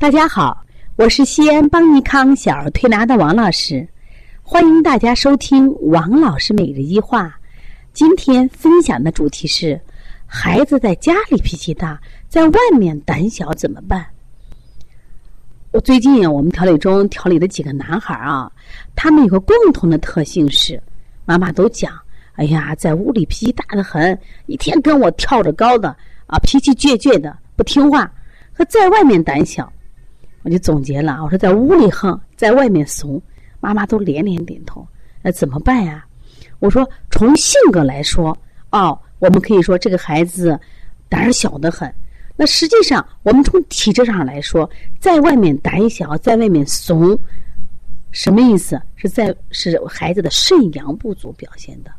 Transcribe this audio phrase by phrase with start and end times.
[0.00, 0.64] 大家好，
[0.96, 3.86] 我是西安邦尼康小儿推拿的王老师，
[4.42, 7.38] 欢迎大家收听王老师每日一话。
[7.92, 9.78] 今天分享的主题是：
[10.24, 12.00] 孩子在家里脾气大，
[12.30, 14.06] 在外面胆小怎么办？
[15.70, 18.50] 我最近我们调理中调理的几个男孩啊，
[18.96, 20.82] 他们有个共同的特性是，
[21.26, 21.92] 妈妈都讲，
[22.36, 25.94] 哎呀，在屋里脾气大的很，一天跟我跳着高的
[26.26, 28.10] 啊，脾气倔倔的，不听话，
[28.50, 29.70] 和在外面胆小。
[30.42, 33.20] 我就总结了，我说在屋里横，在外面怂，
[33.60, 34.86] 妈妈都连连点头。
[35.22, 36.04] 那怎么办呀？
[36.60, 38.36] 我说从性格来说，
[38.70, 40.58] 哦，我们可以说这个孩子
[41.08, 41.92] 胆小的很。
[42.36, 47.18] 那实际上，我们从体质上来说，在外面胆小，在外面怂，
[48.12, 48.80] 什么意思？
[48.96, 51.90] 是在是孩子的肾阳不足表现的。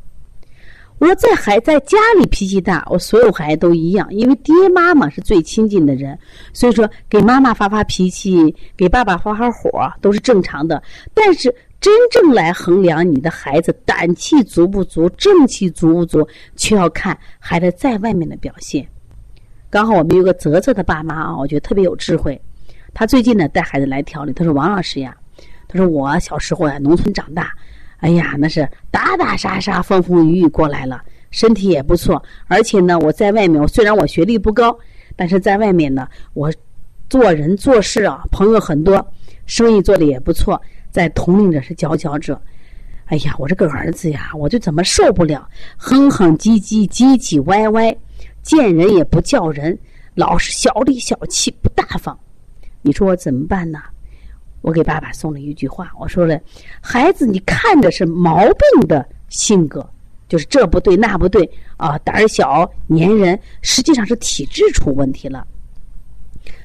[1.01, 6.15] 我说在孩在家里脾气大，我所有孩子都一样，因为爹妈妈是最亲近的人，
[6.53, 10.79] 所以说给妈妈发发脾气，给爸爸发发火都是正常的。
[11.11, 18.87] 但是真正来衡量你的孩子胆气足不足、正气足不足，却要看孩子在外面的表现。
[19.71, 22.39] 刚好我们有个泽泽的爸妈啊，我觉得特别有智慧。
[22.93, 25.17] 他最近呢带孩子来调理，他说：“王老师呀，
[25.67, 27.51] 他说我小时候呀，农村长大。”
[28.01, 32.21] 哎呀，那是打打杀杀、风风雨雨过来了，身体也不错。
[32.47, 34.77] 而且呢，我在外面，我虽然我学历不高，
[35.15, 36.51] 但是在外面呢，我
[37.09, 39.05] 做人做事啊，朋友很多，
[39.45, 42.41] 生意做的也不错，在同龄者是佼佼者。
[43.05, 47.95] 哎呀，我这个儿子呀，我就怎么受不了，哼哼唧唧、唧唧歪歪，
[48.41, 49.77] 见人也不叫人，
[50.15, 52.17] 老是小里小气、不大方。
[52.81, 53.79] 你说我怎么办呢？
[54.61, 56.39] 我给爸爸送了一句话，我说了
[56.79, 59.87] ：“孩子，你看着是毛病的性格，
[60.29, 65.45] 就是这不对那不对啊，胆小、粘人，实际上是体质出问题了。”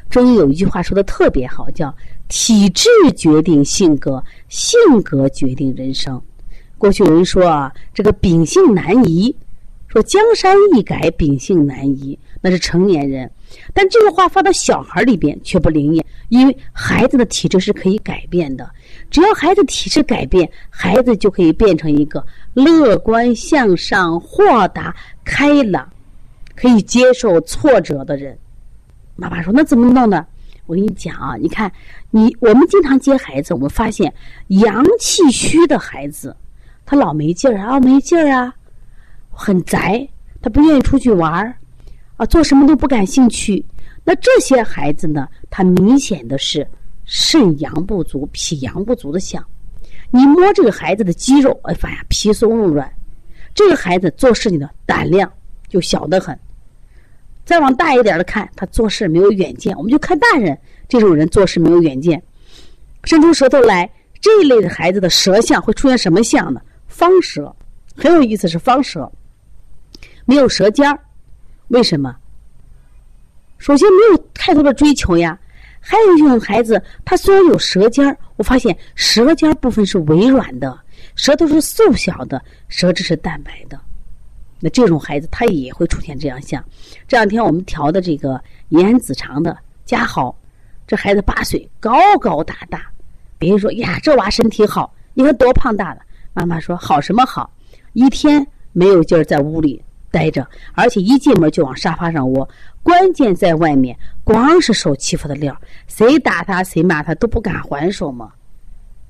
[0.08, 1.92] 中医有一句话说的特别好，叫
[2.28, 6.20] “体质决定性格，性格决定人生”。
[6.78, 9.34] 过去有人说啊，这个秉性难移，
[9.96, 13.30] 说江山易改，秉性难移，那是成年人。
[13.72, 18.70] 但这个话放到小孩里边却不灵验，因为孩子的体质是可以改变的。
[19.10, 25.88] 只要孩子体质改变，孩子就可以变成一个乐观向上、豁达开朗、
[26.54, 28.36] 可以接受挫折的人。
[29.14, 30.26] 妈妈说：“那怎么弄呢？”
[30.66, 31.72] 我跟你讲啊，你看，
[32.10, 34.12] 你我们经常接孩子，我们发现
[34.48, 36.36] 阳气虚的孩子，
[36.84, 38.52] 他老没劲儿啊，没劲儿啊，
[39.36, 40.08] 很宅，
[40.40, 41.54] 他不愿意出去玩儿。
[42.16, 43.62] 啊，做什么都不感兴趣。
[44.02, 45.28] 那这些孩子呢？
[45.50, 46.66] 他明显的是
[47.04, 49.44] 肾阳不足、脾阳不足的象。
[50.10, 52.90] 你摸这个孩子的肌肉，哎，发现皮松肉软。
[53.54, 55.30] 这个孩子做事情的胆量
[55.68, 56.38] 就小得很。
[57.44, 59.76] 再往大一点的看，他做事没有远见。
[59.76, 60.56] 我们就看大人
[60.88, 62.22] 这种人做事没有远见，
[63.04, 63.90] 伸出舌头来。
[64.20, 66.60] 这一类的孩子的舌象会出现什么象呢？
[66.88, 67.54] 方舌，
[67.94, 69.10] 很有意思，是方舌，
[70.26, 70.98] 没有舌尖儿。
[71.68, 72.14] 为什么？
[73.56, 75.38] 首先没有太多的追求呀。
[75.80, 80.76] 还有一种孩子，他虽然有舌尖儿，我发现舌尖部分是微软的，
[81.14, 83.80] 舌头是瘦小的，舌质是淡白的。
[84.58, 86.64] 那这种孩子他也会出现这样像。
[87.06, 90.36] 这两天我们调的这个延安子肠的嘉豪，
[90.88, 92.86] 这孩子八岁，高高大大。
[93.38, 96.00] 别人说呀，这娃身体好，你看多胖大了。
[96.32, 97.48] 妈妈说好什么好？
[97.92, 99.80] 一天没有劲儿在屋里。
[100.16, 102.48] 待着，而且一进门就往沙发上窝。
[102.82, 103.94] 关键在外面，
[104.24, 105.54] 光是受欺负的料，
[105.88, 108.32] 谁打他谁骂他都不敢还手嘛。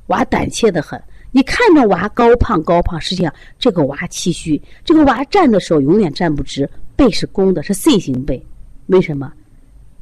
[0.08, 1.00] 娃胆怯的很，
[1.30, 8.44] 你看着娃高胖高胖，实际上这个娃气虚，这个娃站的时候永远站不直，背是弓的，是 C 型背。
[8.86, 9.32] 为什么？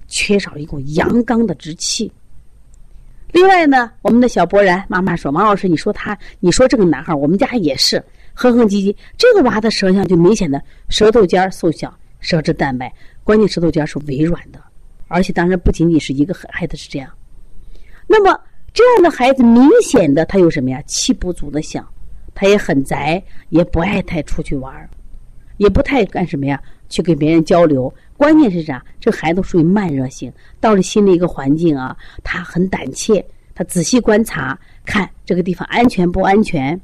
[0.09, 2.10] 缺少一股阳刚的之气。
[3.32, 8.03] 另外呢，我们的小博然妈妈说：“王老师，你说他，你说这个男孩，我们家也是。”
[8.34, 14.61] 哼哼唧唧，这个娃的舌象就明显的舌头尖儿瘦小，舌质淡白，关键舌头尖儿是微软的，
[15.09, 17.09] 而且当然不仅仅是一个孩子是这样。
[18.07, 18.39] 那么
[18.72, 20.83] 这样的孩子明显的他有什么呀？
[20.86, 21.86] 气不足的象，
[22.34, 24.91] 他也很宅，也不爱太出去玩儿
[25.57, 26.60] 也不太干什么呀？
[26.89, 27.92] 去跟别人交流。
[28.16, 28.84] 关键是啥？
[29.01, 36.81] 这孩子属于慢热型，到了新的一个环境啊，他很胆怯，他仔细观察，看这个地方安全不安全。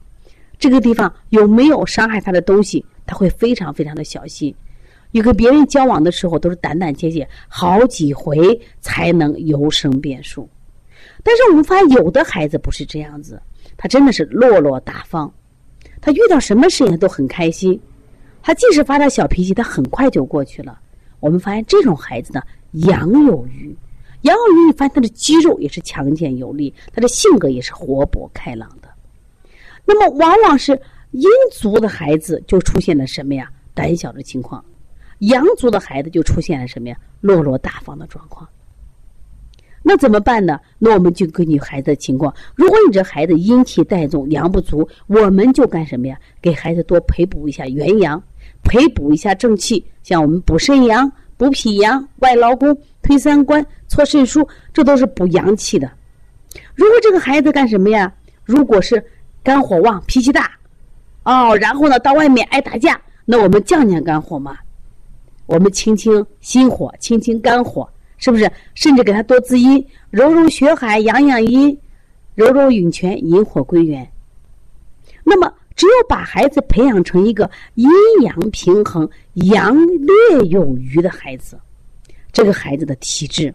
[0.60, 4.54] 这个地方有没有伤害他的东西，他会非常非常的小心。
[5.10, 10.48] 你跟别人交往的时候都是胆胆怯怯，好几回才能由生变数。
[11.24, 13.40] 但是我们发现有的孩子不是这样子，
[13.76, 15.32] 他真的是落落大方，
[16.00, 17.80] 他遇到什么事情都很开心。
[18.42, 20.78] 他即使发点小脾气，他很快就过去了。
[21.20, 22.42] 我们发现这种孩子呢，
[22.72, 23.74] 阳有余，
[24.22, 28.88] 杨晓云，你发现他的肌肉也是强健有力，他的性格也是活泼开朗的。
[29.92, 33.50] 那么，往往是阴足的孩子就出现了什么呀？
[33.74, 34.64] 胆小的情况。
[35.18, 36.96] 阳足的孩子就出现了什么呀？
[37.20, 38.48] 落落大方的状况。
[39.82, 40.60] 那怎么办呢？
[40.78, 46.16] 那我们就根据孩子的情况，如果你这孩子阴气带重、阳不足，我们就干什么呀？
[46.40, 48.22] 给孩子多培补一下元阳，
[48.62, 55.90] 培补一下正气，像我们补肾阳、补脾阳、外劳宫、推三关、搓肾腧，这都是补阳气的。
[56.76, 58.12] 如果这个孩子干什么呀？
[58.44, 59.02] 如果是
[59.42, 60.50] 肝火旺、脾气大，
[61.24, 64.58] 哦，然后呢，到外面爱打架，那我们降降肝火嘛。
[65.46, 67.88] 我们清清心火，清清肝火，
[68.18, 68.50] 是不是？
[68.74, 71.76] 甚至给他多滋阴，揉揉血海，养养阴，
[72.34, 74.08] 揉揉涌泉，引火归元。
[75.24, 77.90] 那么，只有把孩子培养成一个阴
[78.22, 81.58] 阳平衡、阳略有余的孩子，
[82.30, 83.52] 这个孩子的体质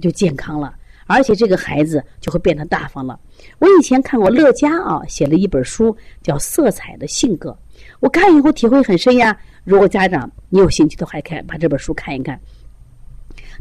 [0.00, 0.72] 就健康了，
[1.12, 3.18] 而且这个孩子就会变得大方了。
[3.58, 7.50] 我以前看过乐嘉啊写了一本书，叫《色彩的性格》，
[8.00, 9.36] 我看以后体会很深呀。
[9.64, 12.40] 如果家长你有兴趣的话，看把这本书看一看。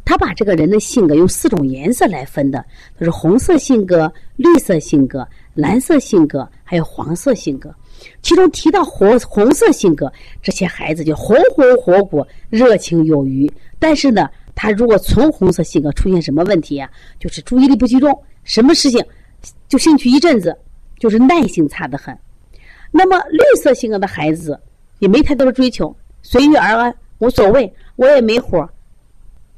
[0.03, 2.65] 他把这个人的性格用四种颜色来分的，
[2.97, 7.73] 他是红色性格、绿色性格、蓝色性格，还有黄色性格。
[8.23, 10.11] 其中提到红红色性格，
[10.41, 13.51] 这些孩子就红红火火、热情有余。
[13.77, 14.27] 但是呢，
[14.61, 16.87] 他如果纯红色性格出现什么问题呀？
[17.19, 19.03] 就是注意力不集中，什么事情
[19.67, 20.55] 就兴趣一阵子，
[20.99, 22.15] 就是耐性差得很。
[22.91, 24.59] 那么绿色性格的孩子。
[24.99, 27.73] 也没太多的追求，随遇而安，无所谓。
[27.95, 28.69] 我也没活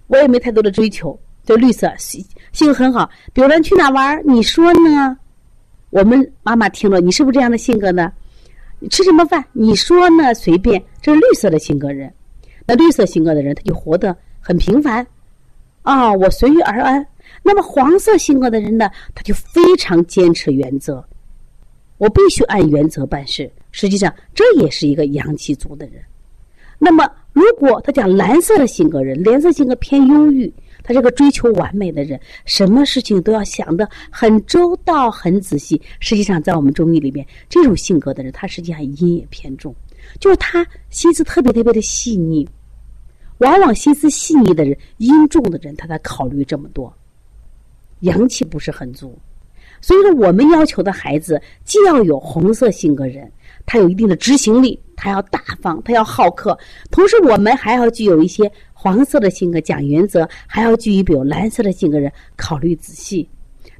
[0.08, 1.20] 我也没太多的追求。
[1.44, 5.18] 就绿色性性格很好，比如咱去哪玩你说呢？
[5.90, 8.10] 我们妈妈听了，你是不是这样的性格呢？
[8.80, 9.44] 你吃什么饭？
[9.52, 10.34] 你说呢？
[10.34, 12.10] 随便，这是绿色的性格人。
[12.66, 15.08] 那绿色性格的人，他就活得很平凡
[15.84, 17.06] 啊，我随遇而安。
[17.42, 21.04] 那么黄色性格的人呢，他就非常坚持原则，
[21.98, 23.50] 我必须按原则办事。
[23.72, 25.96] 实际上，这也是一个阳气足的人。
[26.78, 30.54] 那么，如果他讲蓝色的性格人，蓝色性格偏忧郁，
[30.84, 35.82] 他这个追求完美的人，什么事情都要想得很周到、很仔细。
[36.02, 39.74] 实际上，在我们中医里面，这种性格的人，他实际上阴也偏重，
[40.20, 42.48] 就是他心思特别特别的细腻。
[43.44, 46.92] 往往心思细腻的人，阴重的人，他才考虑这么多，
[48.00, 49.18] 阳气不是很足。
[49.82, 53.32] 所以说，我们要求的孩子，既要有红色性格人。
[53.66, 56.58] 他有一定的执行力，他要大方，他要好客。
[56.92, 63.28] 同时，我们还要具有一些黄色的性格，讲原则；还要具有比如蓝色的性格人，考虑仔细。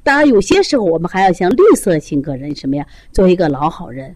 [0.02, 4.14] 当然，有些时候我们还要像绿色性格人什么呀，做一个老好人。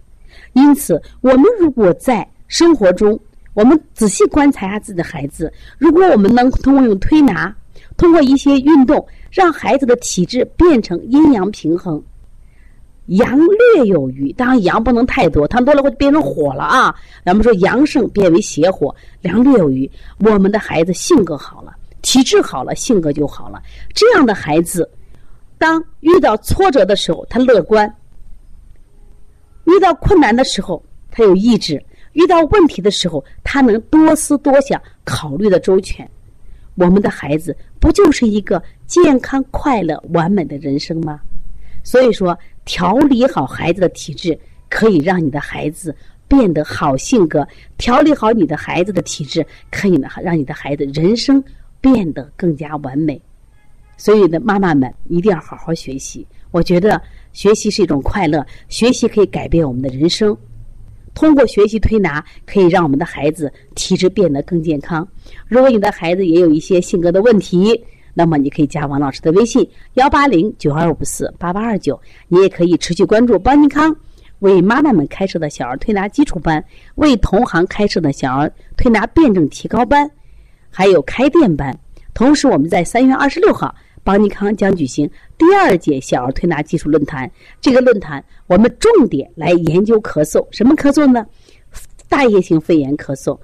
[0.55, 3.19] 因此，我们如果在生活中，
[3.59, 7.53] 我们仔细观察一下自己的孩子，如果我们能通过用推拿，
[7.97, 12.01] 通过一些运动，让孩子的体质变成阴阳平衡。
[13.07, 16.95] 阳略有余，当然阳不能太多，太多了会变成火了啊。
[17.25, 19.91] 咱们说阳盛变为邪火，阳略有余，
[20.21, 23.61] 我们的孩子性格好了，体质好了，性格就好了。
[23.93, 24.89] 这样的孩子，
[25.59, 27.89] 当遇到挫折的时候，他乐观；
[29.65, 30.81] 遇到困难的时候，
[31.11, 31.77] 他有意志；
[32.19, 36.07] 遇到问题的时候，他能多思多想，考虑的周全。
[36.75, 41.21] 我们的孩子不就是一个健康、快乐、完美的人生吗？
[41.83, 42.39] 所以说。
[42.71, 45.97] 调理好孩子的体质，可以让你的孩子
[46.29, 47.41] 变得好性格；
[47.79, 51.43] 调理好你的孩子的体质，可以呢让你的孩子人生
[51.81, 53.19] 变得更加完美。
[53.97, 56.27] 所以呢，妈妈们一定要好好学习。
[56.51, 57.01] 我觉得
[57.33, 60.37] 学习是一种快乐，学习可以改变我们的人生。
[61.19, 65.07] 通过学习推拿，可以让我们的孩子体质变得更健康。
[65.49, 67.75] 如果你的孩子也有一些性格的问题，
[68.15, 73.93] 那么你可以加王老师的微信幺八零九二五四八八二九，你也可以持续关注邦尼康
[74.39, 80.09] 为妈妈们开设的小儿推拿基础班，为同行开设的小儿推拿辩证提高班，
[80.71, 81.77] 还有开店班。
[82.15, 83.75] 同时，我们在三月二十六号，
[84.09, 87.31] 邦尼康将举行第二届小儿推拿技术论坛。
[87.61, 91.27] 这个论坛我们重点来研究咳嗽，什么咳嗽呢？
[92.09, 93.39] 大叶性肺炎咳嗽、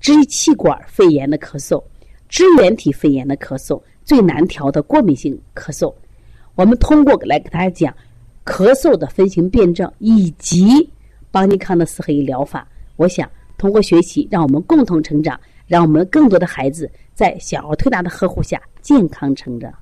[0.00, 1.82] 支气管肺炎的咳嗽、
[2.28, 3.80] 支原体肺炎的咳嗽。
[4.04, 5.90] 最难调的过敏性咳嗽，
[6.54, 7.94] 我们通过来给大家讲
[8.44, 10.86] 咳嗽的分型辩证以及
[11.30, 12.68] 邦尼康的四合一疗法。
[12.96, 19.72] 我想通过学习，让我们共同成长，让我们更多的孩子在小儿推拿的呵护下健康成长。